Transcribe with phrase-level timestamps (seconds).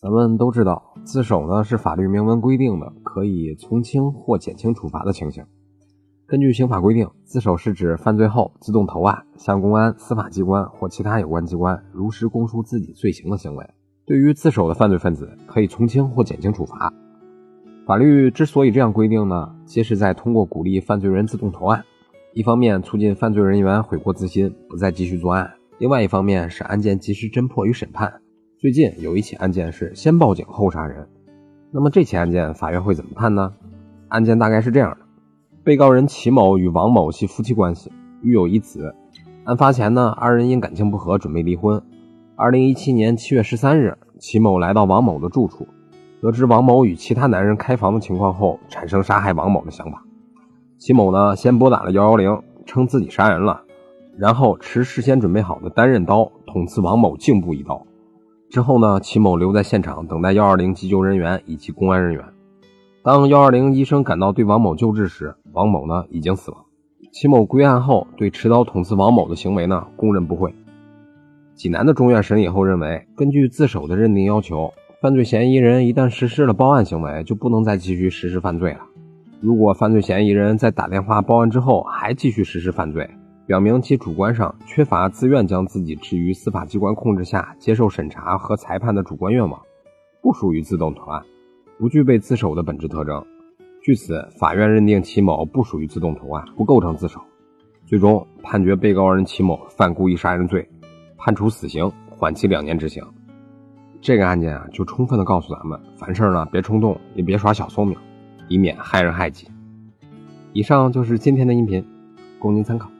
[0.00, 5.44] 咱们都知道，自首呢是法律明文规定的可以从轻或减轻处罚的情形。
[6.24, 13.68] 根据刑法规定，自首是指犯罪后自动投案，向公安、司法机关或其他有关机关如实供述自己罪行的行为。
[14.06, 16.92] 对于自首的犯罪分子，可以从轻或减轻处罚。
[17.84, 21.84] 法律之所以这样规定呢，皆是在通过鼓励犯罪人自动投案，
[22.34, 25.44] 一方面促进犯罪人员悔过自新，不再继续作案；
[25.78, 28.20] 另外一方面是案件及时侦破与审判。
[28.60, 31.08] 最近有一起案件是先报警后杀人，
[31.70, 33.52] 那么这起案件法院会怎么判呢？
[34.08, 34.96] 案件大概是这样的：
[35.62, 38.96] 被告人齐某与王某系夫妻关系，育有一子。
[39.44, 41.80] 案发前呢，二人因感情不和准备离婚。
[42.34, 45.68] 二零一七年七月十三日，齐某来到王某的住处，
[46.20, 50.02] 得知王某与其他男人开房的情况后，产生杀害王某的想法。
[50.78, 53.62] 齐某呢，先拨打了幺幺零，称自己杀人了，
[54.16, 57.86] 然后持事先准备好的单刃刀捅刺王某颈部一刀。
[58.50, 62.24] 之后呢，齐某留在现场等待幺二零急救人员以及公安人员。
[63.04, 66.64] 当幺二零医生赶到对王某救治时，王某呢已经死亡。
[67.12, 70.54] 齐某归案后，对持刀捅刺王某的行为呢供认不讳。
[71.54, 78.80] 济南的中院审理后认为，根据自首的认定要求，犯罪嫌疑人一旦实施了报案行为，就不能再继续实施犯罪了。
[79.40, 83.08] 如果犯罪嫌疑人在打电话报案之后还继续实施犯罪，
[83.48, 89.58] 表明其主观上缺乏自愿将自己置于司法机关控制下接受审查和裁判的主观愿望，
[90.20, 91.24] 不属于自动投案，
[91.78, 93.24] 不具备自首的本质特征。
[93.80, 97.22] 据此，法院认定齐某不属于自动投案，不构成自首，
[97.86, 100.68] 最终判决被告人齐某犯故意杀人罪，
[101.16, 103.02] 判处死刑，缓期两年执行。
[104.02, 107.96] 这个案件啊，就充分的告诉咱们，凡事呢别冲动，也别耍小聪明，
[108.46, 109.48] 以免害人害己。
[110.52, 111.82] 以上就是今天的音频，
[112.38, 112.90] 供您参考。